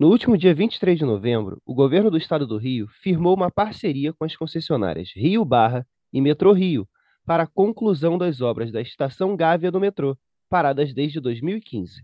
No 0.00 0.08
último 0.08 0.34
dia 0.34 0.54
23 0.54 0.98
de 0.98 1.04
novembro, 1.04 1.60
o 1.62 1.74
governo 1.74 2.10
do 2.10 2.16
estado 2.16 2.46
do 2.46 2.56
Rio 2.56 2.88
firmou 3.02 3.36
uma 3.36 3.50
parceria 3.50 4.14
com 4.14 4.24
as 4.24 4.34
concessionárias 4.34 5.12
Rio 5.14 5.44
Barra 5.44 5.86
e 6.10 6.22
Metrô 6.22 6.54
Rio 6.54 6.88
para 7.26 7.42
a 7.42 7.46
conclusão 7.46 8.16
das 8.16 8.40
obras 8.40 8.72
da 8.72 8.80
estação 8.80 9.36
Gávea 9.36 9.70
do 9.70 9.78
metrô, 9.78 10.16
paradas 10.48 10.94
desde 10.94 11.20
2015. 11.20 12.02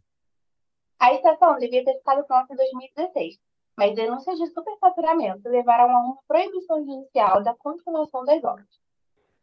A 1.00 1.14
estação 1.14 1.56
devia 1.56 1.82
ter 1.82 1.94
ficado 1.94 2.22
pronta 2.26 2.52
em 2.52 2.56
2016, 2.56 3.38
mas 3.78 3.94
denúncias 3.94 4.38
de 4.38 4.46
superfaturamento 4.48 5.48
levaram 5.48 5.90
a 5.90 6.00
uma 6.00 6.18
proibição 6.28 6.84
judicial 6.84 7.42
da 7.42 7.54
continuação 7.54 8.26
das 8.26 8.44
obras. 8.44 8.68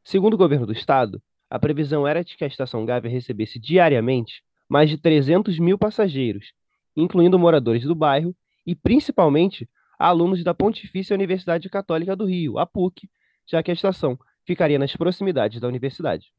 Segundo 0.03 0.35
o 0.35 0.37
governo 0.37 0.67
do 0.67 0.73
estado, 0.73 1.19
a 1.49 1.57
previsão 1.57 2.07
era 2.07 2.23
de 2.23 2.37
que 2.37 2.43
a 2.43 2.47
estação 2.47 2.85
Gávea 2.85 3.09
recebesse 3.09 3.57
diariamente 3.57 4.43
mais 4.69 4.91
de 4.91 4.97
300 4.99 5.57
mil 5.57 5.75
passageiros, 5.75 6.53
incluindo 6.95 7.39
moradores 7.39 7.83
do 7.83 7.95
bairro 7.95 8.35
e, 8.65 8.75
principalmente, 8.75 9.69
alunos 9.97 10.43
da 10.43 10.53
Pontifícia 10.53 11.13
Universidade 11.13 11.69
Católica 11.69 12.15
do 12.15 12.25
Rio, 12.25 12.57
a 12.59 12.65
PUC, 12.65 13.09
já 13.45 13.61
que 13.61 13.71
a 13.71 13.73
estação 13.73 14.17
ficaria 14.45 14.79
nas 14.79 14.95
proximidades 14.95 15.59
da 15.59 15.67
universidade. 15.67 16.33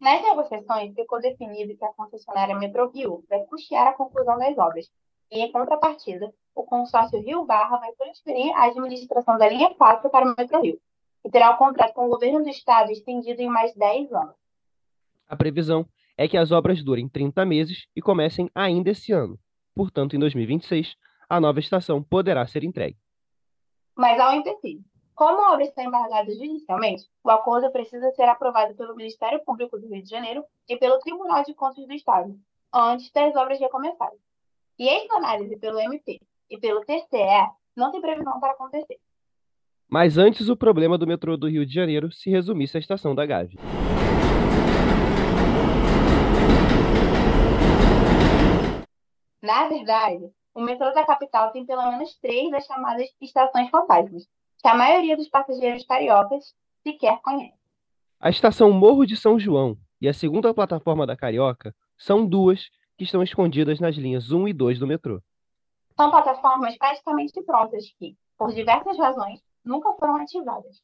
Nas 0.00 0.22
negociações, 0.22 0.94
ficou 0.94 1.20
definido 1.20 1.76
que 1.76 1.84
a 1.84 1.92
concessionária 1.92 2.58
Metro 2.58 2.90
Rio 2.90 3.24
vai 3.28 3.40
custear 3.44 3.88
a 3.88 3.92
conclusão 3.94 4.38
das 4.38 4.56
obras, 4.58 4.90
e, 5.30 5.40
em 5.40 5.50
contrapartida, 5.50 6.32
o 6.54 6.62
consórcio 6.62 7.20
Rio 7.20 7.44
Barra 7.44 7.78
vai 7.78 7.92
transferir 7.92 8.54
a 8.56 8.66
administração 8.66 9.38
da 9.38 9.48
linha 9.48 9.74
4 9.74 10.08
para 10.10 10.26
o 10.26 10.34
Metro 10.36 10.60
Rio, 10.60 10.78
e 11.24 11.30
terá 11.30 11.50
o 11.50 11.58
contrato 11.58 11.94
com 11.94 12.06
o 12.06 12.10
governo 12.10 12.42
do 12.42 12.48
estado 12.48 12.92
estendido 12.92 13.40
em 13.40 13.48
mais 13.48 13.74
10 13.74 14.12
anos. 14.12 14.34
A 15.28 15.34
previsão 15.34 15.86
é 16.16 16.28
que 16.28 16.36
as 16.36 16.52
obras 16.52 16.82
durem 16.82 17.08
30 17.08 17.44
meses 17.44 17.86
e 17.94 18.00
comecem 18.00 18.48
ainda 18.54 18.90
esse 18.90 19.12
ano. 19.12 19.38
Portanto, 19.74 20.14
em 20.14 20.18
2026, 20.18 20.96
a 21.28 21.40
nova 21.40 21.58
estação 21.58 22.02
poderá 22.02 22.46
ser 22.46 22.64
entregue. 22.64 22.96
Mas 23.96 24.18
há 24.18 24.30
um 24.30 24.34
empecilho. 24.34 24.84
Como 25.14 25.40
a 25.40 25.54
obra 25.54 25.64
está 25.64 25.82
embargada 25.82 26.30
judicialmente, 26.30 27.04
o 27.24 27.30
acordo 27.30 27.70
precisa 27.72 28.10
ser 28.12 28.24
aprovado 28.24 28.74
pelo 28.74 28.94
Ministério 28.94 29.42
Público 29.44 29.78
do 29.78 29.88
Rio 29.88 30.02
de 30.02 30.10
Janeiro 30.10 30.44
e 30.68 30.76
pelo 30.76 30.98
Tribunal 30.98 31.42
de 31.42 31.54
Contas 31.54 31.86
do 31.86 31.92
Estado, 31.94 32.38
antes 32.72 33.10
das 33.12 33.34
obras 33.34 33.58
recomeçarem. 33.58 34.18
E 34.78 34.88
esta 34.88 35.16
análise 35.16 35.56
pelo 35.56 35.80
MP 35.80 36.20
e 36.50 36.58
pelo 36.58 36.84
TCE 36.84 37.50
não 37.74 37.90
tem 37.90 38.00
previsão 38.00 38.38
para 38.38 38.52
acontecer. 38.52 38.98
Mas 39.88 40.18
antes 40.18 40.50
o 40.50 40.56
problema 40.56 40.98
do 40.98 41.06
metrô 41.06 41.36
do 41.36 41.48
Rio 41.48 41.64
de 41.64 41.72
Janeiro 41.72 42.12
se 42.12 42.28
resumisse 42.28 42.76
à 42.76 42.80
estação 42.80 43.14
da 43.14 43.24
Gávea. 43.24 43.58
Na 49.42 49.68
verdade, 49.68 50.30
o 50.56 50.62
metrô 50.62 50.90
da 50.92 51.04
capital 51.04 51.52
tem 51.52 51.66
pelo 51.66 51.86
menos 51.90 52.16
três 52.16 52.50
das 52.50 52.64
chamadas 52.64 53.06
estações 53.20 53.68
fantasmas, 53.68 54.26
que 54.58 54.66
a 54.66 54.74
maioria 54.74 55.14
dos 55.14 55.28
passageiros 55.28 55.84
cariocas 55.84 56.54
sequer 56.82 57.20
conhece. 57.20 57.58
A 58.18 58.30
estação 58.30 58.72
Morro 58.72 59.04
de 59.04 59.18
São 59.18 59.38
João 59.38 59.76
e 60.00 60.08
a 60.08 60.14
segunda 60.14 60.54
plataforma 60.54 61.06
da 61.06 61.14
Carioca 61.14 61.74
são 61.98 62.24
duas 62.24 62.70
que 62.96 63.04
estão 63.04 63.22
escondidas 63.22 63.80
nas 63.80 63.96
linhas 63.96 64.32
1 64.32 64.48
e 64.48 64.54
2 64.54 64.78
do 64.78 64.86
metrô. 64.86 65.20
São 65.94 66.10
plataformas 66.10 66.74
praticamente 66.78 67.42
prontas 67.42 67.84
que, 67.98 68.16
por 68.38 68.50
diversas 68.54 68.96
razões, 68.96 69.42
nunca 69.62 69.92
foram 69.92 70.16
ativadas. 70.16 70.82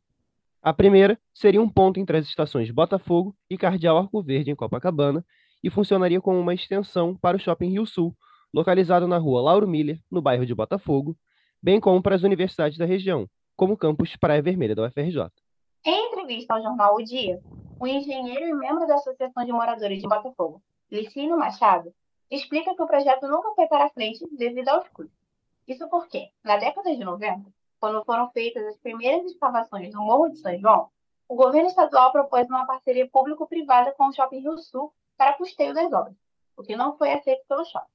A 0.60 0.74
primeira 0.74 1.18
seria 1.32 1.62
um 1.62 1.68
ponto 1.68 1.98
entre 1.98 2.18
as 2.18 2.26
estações 2.26 2.70
Botafogo 2.70 3.34
e 3.48 3.56
Cardeal 3.56 3.96
Arco 3.96 4.22
Verde, 4.22 4.50
em 4.50 4.54
Copacabana, 4.54 5.24
e 5.64 5.70
funcionaria 5.70 6.20
como 6.20 6.38
uma 6.38 6.52
extensão 6.52 7.16
para 7.16 7.38
o 7.38 7.40
Shopping 7.40 7.70
Rio 7.70 7.86
Sul, 7.86 8.14
localizado 8.52 9.06
na 9.08 9.18
rua 9.18 9.40
Lauro 9.40 9.66
Miller, 9.66 10.00
no 10.10 10.20
bairro 10.20 10.44
de 10.44 10.54
Botafogo, 10.54 11.16
bem 11.62 11.80
como 11.80 12.02
para 12.02 12.14
as 12.14 12.22
universidades 12.22 12.76
da 12.76 12.84
região, 12.84 13.28
como 13.56 13.74
o 13.74 13.76
campus 13.76 14.16
Praia 14.16 14.42
Vermelha 14.42 14.74
da 14.74 14.84
UFRJ. 14.86 15.30
Em 15.84 16.08
entrevista 16.08 16.54
ao 16.54 16.62
jornal 16.62 16.96
O 16.96 17.02
Dia, 17.02 17.40
o 17.80 17.86
engenheiro 17.86 18.46
e 18.46 18.54
membro 18.54 18.86
da 18.86 18.96
Associação 18.96 19.44
de 19.44 19.52
Moradores 19.52 20.00
de 20.00 20.08
Botafogo, 20.08 20.62
Licínio 20.90 21.38
Machado, 21.38 21.92
explica 22.30 22.74
que 22.74 22.82
o 22.82 22.86
projeto 22.86 23.26
nunca 23.26 23.52
foi 23.54 23.66
para 23.66 23.90
frente 23.90 24.26
devido 24.32 24.68
aos 24.68 24.88
custos. 24.88 25.16
Isso 25.66 25.88
porque, 25.88 26.28
na 26.44 26.56
década 26.56 26.94
de 26.94 27.04
90, 27.04 27.50
quando 27.80 28.04
foram 28.04 28.30
feitas 28.30 28.64
as 28.66 28.76
primeiras 28.78 29.24
escavações 29.26 29.92
no 29.92 30.02
Morro 30.02 30.28
de 30.28 30.38
São 30.38 30.56
João, 30.58 30.88
o 31.28 31.34
governo 31.34 31.68
estadual 31.68 32.12
propôs 32.12 32.46
uma 32.48 32.66
parceria 32.66 33.08
público-privada 33.08 33.92
com 33.92 34.08
o 34.08 34.12
Shopping 34.12 34.40
Rio 34.40 34.58
Sul 34.58 34.92
para 35.16 35.32
custeio 35.34 35.74
das 35.74 35.92
obras, 35.92 36.14
o 36.56 36.62
que 36.62 36.76
não 36.76 36.96
foi 36.96 37.12
aceito 37.12 37.42
pelo 37.48 37.64
shopping. 37.64 37.90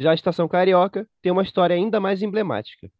Já 0.00 0.12
a 0.12 0.14
Estação 0.14 0.48
Carioca 0.48 1.06
tem 1.20 1.30
uma 1.30 1.42
história 1.42 1.76
ainda 1.76 2.00
mais 2.00 2.22
emblemática. 2.22 2.90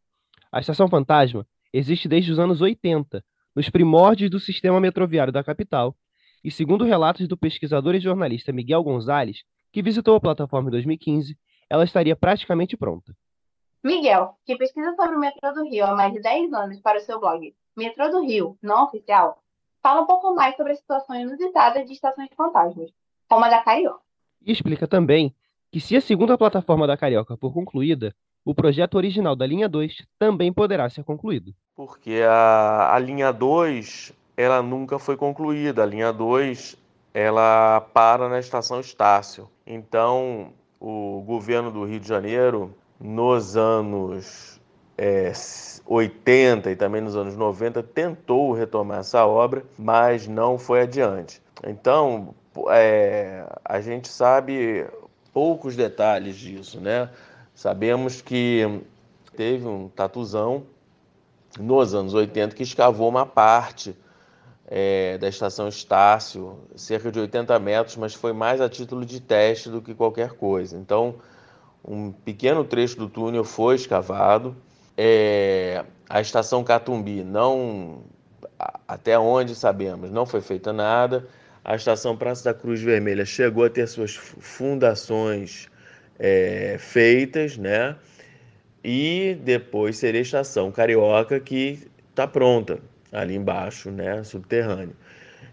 A 0.52 0.60
Estação 0.60 0.86
Fantasma 0.86 1.46
existe 1.72 2.06
desde 2.06 2.30
os 2.30 2.38
anos 2.38 2.60
80, 2.60 3.24
nos 3.56 3.70
primórdios 3.70 4.30
do 4.30 4.38
sistema 4.38 4.78
metroviário 4.78 5.32
da 5.32 5.42
capital, 5.42 5.96
e 6.44 6.50
segundo 6.50 6.84
relatos 6.84 7.26
do 7.26 7.38
pesquisador 7.38 7.94
e 7.94 8.00
jornalista 8.00 8.52
Miguel 8.52 8.82
Gonzalez, 8.82 9.38
que 9.72 9.80
visitou 9.80 10.14
a 10.14 10.20
plataforma 10.20 10.68
em 10.68 10.72
2015, 10.72 11.38
ela 11.70 11.84
estaria 11.84 12.14
praticamente 12.14 12.76
pronta. 12.76 13.16
Miguel, 13.82 14.34
que 14.44 14.54
pesquisa 14.58 14.94
sobre 14.94 15.16
o 15.16 15.20
metrô 15.20 15.54
do 15.54 15.64
Rio 15.64 15.86
há 15.86 15.94
mais 15.94 16.12
de 16.12 16.20
10 16.20 16.52
anos 16.52 16.80
para 16.80 16.98
o 16.98 17.00
seu 17.00 17.18
blog 17.18 17.54
Metrô 17.74 18.10
do 18.10 18.20
Rio, 18.20 18.58
não 18.62 18.84
oficial, 18.84 19.42
fala 19.82 20.02
um 20.02 20.06
pouco 20.06 20.34
mais 20.34 20.54
sobre 20.54 20.72
a 20.72 20.76
situação 20.76 21.16
inusitada 21.16 21.82
de 21.82 21.94
estações 21.94 22.28
fantasmas, 22.36 22.90
como 23.26 23.46
a 23.46 23.48
da 23.48 23.62
Carioca. 23.62 24.02
E 24.44 24.52
explica 24.52 24.86
também 24.86 25.34
que 25.70 25.80
se 25.80 25.96
a 25.96 26.00
segunda 26.00 26.36
plataforma 26.36 26.86
da 26.86 26.96
Carioca 26.96 27.36
for 27.36 27.52
concluída, 27.52 28.14
o 28.44 28.54
projeto 28.54 28.94
original 28.94 29.36
da 29.36 29.46
linha 29.46 29.68
2 29.68 30.06
também 30.18 30.52
poderá 30.52 30.88
ser 30.88 31.04
concluído. 31.04 31.54
Porque 31.76 32.22
a, 32.26 32.94
a 32.94 32.98
linha 32.98 33.32
2, 33.32 34.12
ela 34.36 34.62
nunca 34.62 34.98
foi 34.98 35.16
concluída. 35.16 35.82
A 35.82 35.86
linha 35.86 36.12
2, 36.12 36.76
ela 37.14 37.80
para 37.92 38.28
na 38.28 38.38
estação 38.38 38.80
Estácio. 38.80 39.48
Então, 39.66 40.52
o 40.80 41.22
governo 41.26 41.70
do 41.70 41.84
Rio 41.84 42.00
de 42.00 42.08
Janeiro, 42.08 42.74
nos 42.98 43.56
anos 43.56 44.60
é, 44.96 45.32
80 45.86 46.70
e 46.70 46.76
também 46.76 47.00
nos 47.00 47.16
anos 47.16 47.36
90, 47.36 47.82
tentou 47.82 48.52
retomar 48.52 49.00
essa 49.00 49.24
obra, 49.26 49.64
mas 49.78 50.26
não 50.26 50.58
foi 50.58 50.82
adiante. 50.82 51.40
Então, 51.64 52.34
é, 52.70 53.46
a 53.64 53.80
gente 53.80 54.08
sabe 54.08 54.86
poucos 55.32 55.76
detalhes 55.76 56.36
disso, 56.36 56.80
né? 56.80 57.10
Sabemos 57.54 58.20
que 58.20 58.82
teve 59.36 59.66
um 59.66 59.88
tatuzão 59.88 60.64
nos 61.58 61.94
anos 61.94 62.14
80 62.14 62.54
que 62.54 62.62
escavou 62.62 63.08
uma 63.08 63.26
parte 63.26 63.96
é, 64.66 65.18
da 65.18 65.28
estação 65.28 65.68
Estácio, 65.68 66.58
cerca 66.76 67.10
de 67.10 67.18
80 67.18 67.58
metros, 67.58 67.96
mas 67.96 68.14
foi 68.14 68.32
mais 68.32 68.60
a 68.60 68.68
título 68.68 69.04
de 69.04 69.20
teste 69.20 69.68
do 69.68 69.82
que 69.82 69.94
qualquer 69.94 70.32
coisa. 70.32 70.78
Então, 70.78 71.16
um 71.84 72.12
pequeno 72.12 72.64
trecho 72.64 72.96
do 72.96 73.08
túnel 73.08 73.44
foi 73.44 73.74
escavado. 73.74 74.56
É, 74.96 75.84
a 76.08 76.20
estação 76.20 76.62
Catumbi 76.62 77.24
não, 77.24 78.02
até 78.86 79.18
onde 79.18 79.54
sabemos, 79.54 80.10
não 80.10 80.24
foi 80.24 80.40
feita 80.40 80.72
nada 80.72 81.26
a 81.64 81.76
estação 81.76 82.16
Praça 82.16 82.44
da 82.44 82.54
Cruz 82.54 82.80
Vermelha 82.80 83.24
chegou 83.24 83.64
a 83.64 83.70
ter 83.70 83.86
suas 83.86 84.14
fundações 84.14 85.68
é, 86.18 86.76
feitas, 86.78 87.56
né? 87.56 87.96
E 88.82 89.36
depois 89.42 89.98
seria 89.98 90.20
a 90.20 90.22
estação 90.22 90.72
Carioca, 90.72 91.38
que 91.38 91.86
está 92.08 92.26
pronta 92.26 92.80
ali 93.12 93.34
embaixo, 93.34 93.90
né? 93.90 94.22
Subterrâneo. 94.24 94.96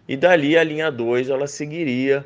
E 0.06 0.16
dali 0.16 0.56
a 0.56 0.64
linha 0.64 0.90
2 0.90 1.28
ela 1.28 1.46
seguiria 1.46 2.24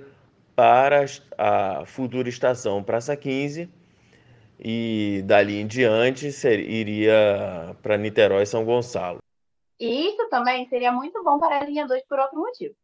para 0.54 1.04
a 1.36 1.84
futura 1.86 2.28
estação 2.28 2.82
Praça 2.82 3.16
15 3.16 3.68
e 4.64 5.22
dali 5.24 5.60
em 5.60 5.66
diante 5.66 6.30
seria, 6.30 6.70
iria 6.70 7.76
para 7.82 7.96
Niterói 7.96 8.44
e 8.44 8.46
São 8.46 8.64
Gonçalo. 8.64 9.18
Isso 9.80 10.28
também 10.28 10.68
seria 10.68 10.92
muito 10.92 11.24
bom 11.24 11.40
para 11.40 11.58
a 11.58 11.64
linha 11.64 11.86
2 11.86 12.04
por 12.06 12.20
outro 12.20 12.38
motivo. 12.38 12.74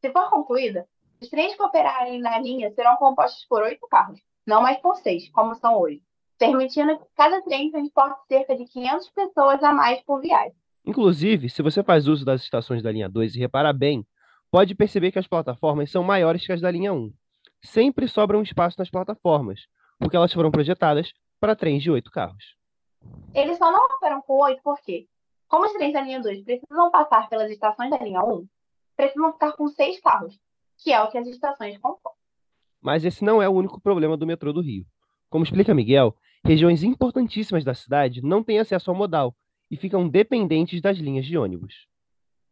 Se 0.00 0.12
for 0.12 0.30
concluída, 0.30 0.86
os 1.20 1.28
trens 1.28 1.56
que 1.56 1.62
operarem 1.62 2.20
na 2.20 2.38
linha 2.38 2.70
serão 2.70 2.96
compostos 2.96 3.44
por 3.46 3.62
oito 3.62 3.86
carros, 3.88 4.20
não 4.46 4.62
mais 4.62 4.78
por 4.78 4.96
seis, 4.96 5.28
como 5.30 5.54
são 5.56 5.80
hoje, 5.80 6.00
permitindo 6.38 6.96
que 6.96 7.04
cada 7.16 7.42
trem 7.42 7.70
transporte 7.70 8.20
cerca 8.28 8.56
de 8.56 8.64
500 8.64 9.10
pessoas 9.10 9.62
a 9.62 9.72
mais 9.72 10.00
por 10.02 10.20
viagem. 10.20 10.54
Inclusive, 10.86 11.50
se 11.50 11.62
você 11.62 11.82
faz 11.82 12.06
uso 12.06 12.24
das 12.24 12.42
estações 12.42 12.82
da 12.82 12.92
linha 12.92 13.08
2 13.08 13.34
e 13.34 13.40
reparar 13.40 13.72
bem, 13.72 14.06
pode 14.50 14.74
perceber 14.74 15.10
que 15.10 15.18
as 15.18 15.26
plataformas 15.26 15.90
são 15.90 16.04
maiores 16.04 16.46
que 16.46 16.52
as 16.52 16.60
da 16.60 16.70
linha 16.70 16.92
1. 16.92 17.12
Sempre 17.60 18.06
sobra 18.06 18.38
um 18.38 18.42
espaço 18.42 18.76
nas 18.78 18.88
plataformas, 18.88 19.66
porque 19.98 20.16
elas 20.16 20.32
foram 20.32 20.50
projetadas 20.50 21.12
para 21.40 21.56
trens 21.56 21.82
de 21.82 21.90
oito 21.90 22.10
carros. 22.10 22.56
Eles 23.34 23.58
só 23.58 23.70
não 23.72 23.84
operam 23.96 24.22
com 24.22 24.40
oito 24.44 24.60
porque, 24.62 25.08
como 25.48 25.66
os 25.66 25.72
trens 25.72 25.92
da 25.92 26.00
linha 26.02 26.20
2 26.20 26.44
precisam 26.44 26.90
passar 26.92 27.28
pelas 27.28 27.50
estações 27.50 27.90
da 27.90 27.98
linha 27.98 28.22
1, 28.22 28.46
precisam 28.98 29.32
ficar 29.32 29.52
com 29.52 29.68
seis 29.68 30.00
carros, 30.00 30.36
que 30.76 30.92
é 30.92 31.00
o 31.00 31.08
que 31.08 31.16
as 31.16 31.28
estações 31.28 31.78
comportam. 31.78 32.12
Mas 32.82 33.04
esse 33.04 33.24
não 33.24 33.40
é 33.40 33.48
o 33.48 33.52
único 33.52 33.80
problema 33.80 34.16
do 34.16 34.26
metrô 34.26 34.52
do 34.52 34.60
Rio. 34.60 34.84
Como 35.30 35.44
explica 35.44 35.72
Miguel, 35.72 36.16
regiões 36.44 36.82
importantíssimas 36.82 37.62
da 37.62 37.74
cidade 37.74 38.20
não 38.20 38.42
têm 38.42 38.58
acesso 38.58 38.90
ao 38.90 38.96
modal 38.96 39.36
e 39.70 39.76
ficam 39.76 40.08
dependentes 40.08 40.80
das 40.80 40.98
linhas 40.98 41.26
de 41.26 41.38
ônibus. 41.38 41.86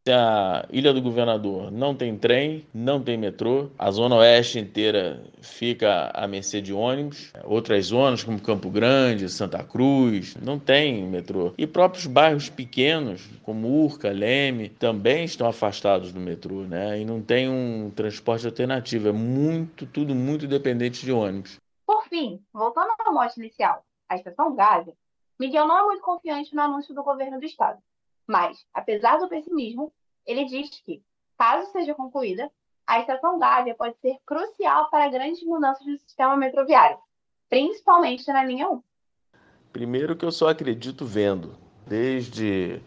A 0.08 0.64
Ilha 0.70 0.92
do 0.92 1.02
Governador 1.02 1.70
não 1.72 1.94
tem 1.94 2.16
trem, 2.16 2.66
não 2.72 3.02
tem 3.02 3.16
metrô. 3.16 3.70
A 3.78 3.90
zona 3.90 4.16
oeste 4.16 4.58
inteira 4.58 5.22
fica 5.40 6.10
à 6.14 6.26
mercê 6.28 6.60
de 6.60 6.72
ônibus. 6.72 7.32
Outras 7.44 7.86
zonas, 7.86 8.22
como 8.22 8.40
Campo 8.40 8.70
Grande, 8.70 9.28
Santa 9.28 9.64
Cruz, 9.64 10.36
não 10.36 10.58
tem 10.58 11.02
metrô. 11.04 11.52
E 11.58 11.66
próprios 11.66 12.06
bairros 12.06 12.48
pequenos, 12.48 13.28
como 13.42 13.84
Urca, 13.84 14.10
Leme, 14.10 14.68
também 14.68 15.24
estão 15.24 15.48
afastados 15.48 16.12
do 16.12 16.20
metrô, 16.20 16.62
né? 16.62 17.00
E 17.00 17.04
não 17.04 17.20
tem 17.20 17.48
um 17.48 17.90
transporte 17.90 18.46
alternativo. 18.46 19.08
É 19.08 19.12
muito, 19.12 19.86
tudo 19.86 20.14
muito 20.14 20.46
dependente 20.46 21.04
de 21.04 21.10
ônibus. 21.10 21.56
Por 21.84 22.04
fim, 22.08 22.40
voltando 22.52 22.90
à 22.98 23.12
morte 23.12 23.38
inicial, 23.38 23.84
a 24.08 24.16
estação 24.16 24.54
Gávea, 24.54 24.94
Miguel 25.38 25.66
não 25.66 25.78
é 25.78 25.82
muito 25.84 26.02
confiante 26.02 26.54
no 26.54 26.62
anúncio 26.62 26.94
do 26.94 27.02
governo 27.02 27.38
do 27.38 27.44
estado. 27.44 27.78
Mas, 28.26 28.66
apesar 28.74 29.18
do 29.18 29.28
pessimismo, 29.28 29.92
ele 30.26 30.44
diz 30.44 30.68
que, 30.84 31.02
caso 31.38 31.70
seja 31.70 31.94
concluída, 31.94 32.50
a 32.86 33.00
estação 33.00 33.38
Gávea 33.38 33.74
pode 33.74 33.96
ser 33.98 34.16
crucial 34.24 34.90
para 34.90 35.08
grandes 35.08 35.42
mudanças 35.44 35.86
no 35.86 35.98
sistema 35.98 36.36
metroviário, 36.36 36.98
principalmente 37.48 38.26
na 38.28 38.44
linha 38.44 38.68
1. 38.68 38.82
Primeiro 39.72 40.16
que 40.16 40.24
eu 40.24 40.32
só 40.32 40.48
acredito 40.48 41.04
vendo. 41.04 41.56
Desde 41.86 42.80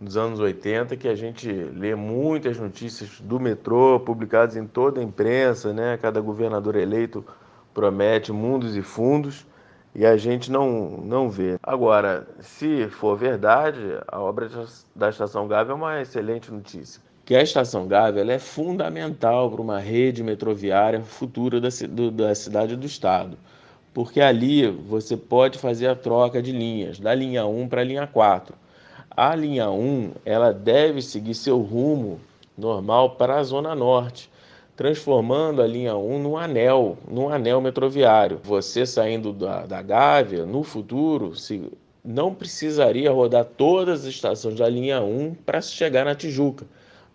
os 0.00 0.16
anos 0.16 0.40
80 0.40 0.96
que 0.96 1.08
a 1.08 1.14
gente 1.14 1.50
lê 1.50 1.94
muitas 1.94 2.58
notícias 2.58 3.20
do 3.20 3.40
metrô 3.40 4.00
publicadas 4.00 4.56
em 4.56 4.66
toda 4.66 5.00
a 5.00 5.04
imprensa, 5.04 5.72
né? 5.72 5.96
Cada 5.96 6.20
governador 6.20 6.76
eleito 6.76 7.24
promete 7.72 8.32
mundos 8.32 8.76
e 8.76 8.82
fundos 8.82 9.46
e 9.94 10.04
a 10.04 10.16
gente 10.16 10.50
não, 10.50 10.98
não 11.04 11.30
vê. 11.30 11.56
Agora, 11.62 12.26
se 12.40 12.88
for 12.88 13.16
verdade, 13.16 13.80
a 14.08 14.20
obra 14.20 14.50
da 14.94 15.08
Estação 15.08 15.46
Gávea 15.46 15.72
é 15.72 15.74
uma 15.74 16.00
excelente 16.00 16.50
notícia. 16.52 17.00
Que 17.24 17.36
a 17.36 17.42
Estação 17.42 17.86
Gávea 17.86 18.24
é 18.30 18.38
fundamental 18.38 19.50
para 19.50 19.62
uma 19.62 19.78
rede 19.78 20.22
metroviária 20.22 21.00
futura 21.02 21.60
da, 21.60 21.68
do, 21.88 22.10
da 22.10 22.34
cidade 22.34 22.76
do 22.76 22.84
estado. 22.84 23.38
Porque 23.94 24.20
ali 24.20 24.68
você 24.68 25.16
pode 25.16 25.58
fazer 25.58 25.86
a 25.86 25.94
troca 25.94 26.42
de 26.42 26.50
linhas, 26.50 26.98
da 26.98 27.14
linha 27.14 27.46
1 27.46 27.68
para 27.68 27.80
a 27.80 27.84
linha 27.84 28.06
4. 28.06 28.56
A 29.16 29.34
linha 29.36 29.70
1 29.70 30.12
ela 30.24 30.52
deve 30.52 31.00
seguir 31.00 31.34
seu 31.34 31.60
rumo 31.60 32.20
normal 32.58 33.10
para 33.10 33.36
a 33.36 33.42
Zona 33.44 33.76
Norte 33.76 34.28
transformando 34.76 35.62
a 35.62 35.66
linha 35.66 35.96
1 35.96 36.18
num 36.18 36.36
anel, 36.36 36.98
num 37.08 37.28
anel 37.28 37.60
metroviário. 37.60 38.40
Você 38.42 38.84
saindo 38.84 39.32
da, 39.32 39.66
da 39.66 39.80
Gávea, 39.80 40.44
no 40.44 40.62
futuro, 40.62 41.36
se, 41.36 41.70
não 42.04 42.34
precisaria 42.34 43.10
rodar 43.10 43.44
todas 43.44 44.00
as 44.00 44.06
estações 44.06 44.56
da 44.56 44.68
linha 44.68 45.00
1 45.00 45.34
para 45.46 45.60
chegar 45.60 46.04
na 46.04 46.14
Tijuca. 46.14 46.66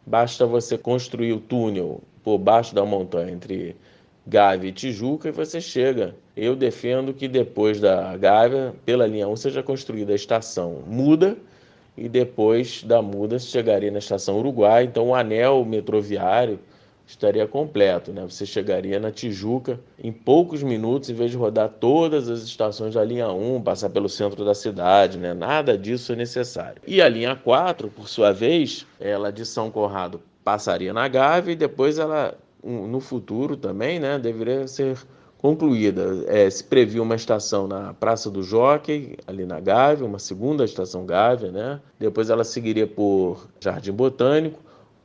Basta 0.05 0.45
você 0.45 0.77
construir 0.77 1.33
o 1.33 1.39
túnel 1.39 2.01
por 2.23 2.37
baixo 2.37 2.73
da 2.73 2.85
montanha 2.85 3.31
entre 3.31 3.75
Gávea 4.25 4.69
e 4.69 4.71
Tijuca 4.71 5.29
e 5.29 5.31
você 5.31 5.59
chega. 5.59 6.15
Eu 6.35 6.55
defendo 6.55 7.13
que 7.13 7.27
depois 7.27 7.79
da 7.79 8.15
Gávea, 8.15 8.73
pela 8.85 9.05
linha 9.05 9.27
1, 9.27 9.35
seja 9.35 9.61
construída 9.61 10.13
a 10.13 10.15
estação 10.15 10.81
Muda 10.87 11.37
e 11.97 12.07
depois 12.07 12.83
da 12.83 13.01
Muda 13.01 13.37
chegaria 13.37 13.91
na 13.91 13.99
estação 13.99 14.39
Uruguai. 14.39 14.85
Então 14.85 15.09
o 15.09 15.15
anel 15.15 15.65
metroviário 15.65 16.57
estaria 17.09 17.47
completo, 17.47 18.13
né? 18.13 18.23
Você 18.29 18.45
chegaria 18.45 18.99
na 18.99 19.11
Tijuca 19.11 19.79
em 20.01 20.11
poucos 20.11 20.61
minutos, 20.61 21.09
em 21.09 21.13
vez 21.15 21.31
de 21.31 21.37
rodar 21.37 21.67
todas 21.67 22.29
as 22.29 22.41
estações 22.43 22.93
da 22.93 23.03
linha 23.03 23.29
1, 23.29 23.63
passar 23.63 23.89
pelo 23.89 24.07
centro 24.07 24.45
da 24.45 24.53
cidade, 24.53 25.17
né? 25.17 25.33
Nada 25.33 25.75
disso 25.75 26.13
é 26.13 26.15
necessário. 26.15 26.79
E 26.85 27.01
a 27.01 27.09
linha 27.09 27.35
4, 27.35 27.89
por 27.89 28.07
sua 28.07 28.31
vez, 28.31 28.85
ela 28.99 29.31
de 29.31 29.43
São 29.43 29.71
Conrado 29.71 30.21
passaria 30.43 30.93
na 30.93 31.07
Gávea 31.07 31.53
e 31.53 31.55
depois 31.55 31.97
ela, 31.97 32.37
no 32.63 32.99
futuro 32.99 33.57
também, 33.57 33.99
né, 33.99 34.19
deveria 34.19 34.67
ser 34.67 34.95
concluída. 35.39 36.23
É, 36.27 36.47
se 36.47 36.63
previu 36.63 37.01
uma 37.01 37.15
estação 37.15 37.67
na 37.67 37.91
Praça 37.93 38.29
do 38.29 38.43
Jockey, 38.43 39.17
ali 39.25 39.45
na 39.45 39.59
Gávea, 39.59 40.05
uma 40.05 40.19
segunda 40.19 40.63
estação 40.63 41.07
Gávea, 41.07 41.51
né? 41.51 41.81
Depois 41.97 42.29
ela 42.29 42.43
seguiria 42.43 42.85
por 42.85 43.47
Jardim 43.59 43.93
Botânico, 43.93 44.59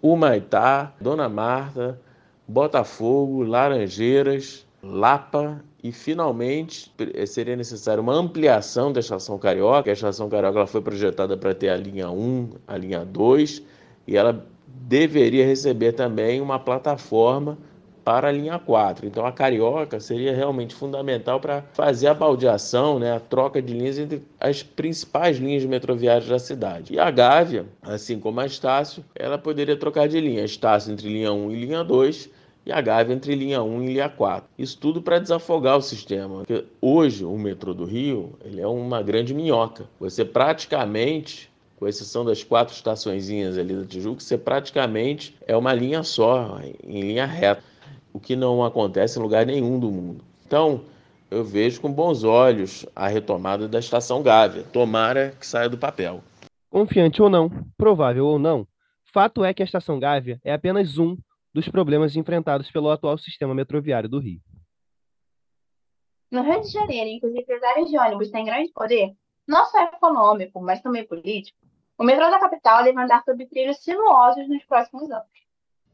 Humaitá, 0.04 0.92
Dona 1.00 1.30
Marta, 1.30 1.98
Botafogo, 2.46 3.42
Laranjeiras, 3.42 4.66
Lapa 4.82 5.64
e 5.82 5.90
finalmente 5.90 6.92
eh, 6.98 7.24
seria 7.24 7.56
necessária 7.56 8.02
uma 8.02 8.12
ampliação 8.12 8.92
da 8.92 9.00
estação 9.00 9.38
Carioca. 9.38 9.88
A 9.88 9.94
estação 9.94 10.28
Carioca 10.28 10.58
ela 10.58 10.66
foi 10.66 10.82
projetada 10.82 11.38
para 11.38 11.54
ter 11.54 11.70
a 11.70 11.76
linha 11.78 12.10
1, 12.10 12.50
a 12.68 12.76
linha 12.76 13.02
2 13.02 13.62
e 14.06 14.14
ela 14.14 14.46
deveria 14.66 15.46
receber 15.46 15.92
também 15.92 16.38
uma 16.38 16.58
plataforma 16.58 17.56
para 18.04 18.28
a 18.28 18.32
linha 18.32 18.58
4. 18.58 19.06
Então 19.06 19.24
a 19.24 19.32
Carioca 19.32 19.98
seria 19.98 20.34
realmente 20.34 20.74
fundamental 20.74 21.40
para 21.40 21.64
fazer 21.72 22.08
a 22.08 22.14
baldeação, 22.14 22.98
né, 22.98 23.16
a 23.16 23.20
troca 23.20 23.62
de 23.62 23.72
linhas 23.72 23.98
entre 23.98 24.22
as 24.38 24.62
principais 24.62 25.38
linhas 25.38 25.64
metroviárias 25.64 26.28
da 26.28 26.38
cidade. 26.38 26.92
E 26.92 26.98
a 26.98 27.10
Gávea, 27.10 27.66
assim 27.82 28.20
como 28.20 28.40
a 28.40 28.46
Estácio, 28.46 29.02
ela 29.14 29.38
poderia 29.38 29.76
trocar 29.76 30.06
de 30.06 30.20
linha. 30.20 30.44
Estácio 30.44 30.92
entre 30.92 31.08
linha 31.08 31.32
1 31.32 31.50
e 31.50 31.56
linha 31.56 31.82
2 31.82 32.30
e 32.66 32.72
a 32.72 32.80
Gávea 32.80 33.14
entre 33.14 33.34
linha 33.34 33.62
1 33.62 33.82
e 33.82 33.86
linha 33.86 34.08
4. 34.08 34.48
Isso 34.58 34.78
tudo 34.78 35.00
para 35.00 35.18
desafogar 35.18 35.78
o 35.78 35.82
sistema. 35.82 36.38
Porque 36.38 36.64
hoje 36.80 37.24
o 37.24 37.36
metrô 37.38 37.72
do 37.72 37.84
Rio 37.84 38.34
ele 38.44 38.60
é 38.60 38.66
uma 38.66 39.02
grande 39.02 39.32
minhoca. 39.32 39.86
Você 39.98 40.24
praticamente 40.24 41.52
com 41.76 41.88
exceção 41.88 42.24
das 42.24 42.44
quatro 42.44 42.72
estaçõezinhas 42.72 43.58
ali 43.58 43.74
da 43.74 43.84
Tijuca, 43.84 44.20
você 44.20 44.38
praticamente 44.38 45.36
é 45.44 45.56
uma 45.56 45.74
linha 45.74 46.04
só, 46.04 46.60
em 46.84 47.00
linha 47.00 47.26
reta 47.26 47.62
o 48.14 48.20
que 48.20 48.36
não 48.36 48.64
acontece 48.64 49.18
em 49.18 49.22
lugar 49.22 49.44
nenhum 49.44 49.78
do 49.78 49.90
mundo. 49.90 50.24
Então, 50.46 50.84
eu 51.28 51.44
vejo 51.44 51.80
com 51.80 51.92
bons 51.92 52.22
olhos 52.22 52.86
a 52.94 53.08
retomada 53.08 53.66
da 53.66 53.80
estação 53.80 54.22
Gávea. 54.22 54.62
Tomara 54.62 55.34
que 55.38 55.44
saia 55.44 55.68
do 55.68 55.76
papel. 55.76 56.22
Confiante 56.70 57.20
ou 57.20 57.28
não, 57.28 57.50
provável 57.76 58.24
ou 58.26 58.38
não, 58.38 58.66
fato 59.12 59.44
é 59.44 59.52
que 59.52 59.62
a 59.62 59.64
estação 59.64 59.98
Gávea 59.98 60.40
é 60.44 60.52
apenas 60.52 60.96
um 60.96 61.16
dos 61.52 61.68
problemas 61.68 62.14
enfrentados 62.14 62.70
pelo 62.70 62.88
atual 62.88 63.18
sistema 63.18 63.54
metroviário 63.54 64.08
do 64.08 64.20
Rio. 64.20 64.40
No 66.30 66.42
Rio 66.42 66.60
de 66.60 66.68
Janeiro, 66.68 67.10
em 67.10 67.20
que 67.20 67.26
os 67.26 67.34
empresários 67.34 67.90
de 67.90 67.98
ônibus 67.98 68.30
têm 68.30 68.44
grande 68.44 68.72
poder, 68.72 69.12
não 69.46 69.64
só 69.66 69.82
econômico, 69.84 70.60
mas 70.60 70.80
também 70.80 71.06
político, 71.06 71.58
o 71.98 72.04
metrô 72.04 72.30
da 72.30 72.40
capital 72.40 72.82
deve 72.82 73.00
andar 73.00 73.22
sob 73.24 73.44
trilhos 73.46 73.78
sinuosos 73.78 74.48
nos 74.48 74.64
próximos 74.64 75.10
anos. 75.10 75.43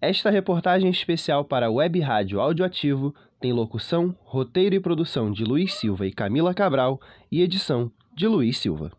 Esta 0.00 0.30
reportagem 0.30 0.88
especial 0.88 1.44
para 1.44 1.66
a 1.66 1.70
Web 1.70 2.00
Rádio 2.00 2.40
Audioativo 2.40 3.14
tem 3.38 3.52
locução, 3.52 4.16
roteiro 4.22 4.74
e 4.74 4.80
produção 4.80 5.30
de 5.30 5.44
Luiz 5.44 5.74
Silva 5.74 6.06
e 6.06 6.12
Camila 6.12 6.54
Cabral 6.54 6.98
e 7.30 7.42
edição 7.42 7.92
de 8.14 8.26
Luiz 8.26 8.56
Silva. 8.56 8.90